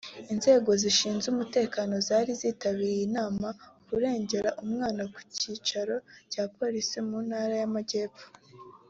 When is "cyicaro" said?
5.37-5.95